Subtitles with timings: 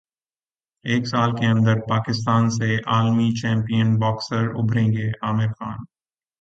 [0.85, 5.79] ایک سال کے اندر پاکستان سے عالمی چیمپئن باکسرز ابھریں گے عامر خان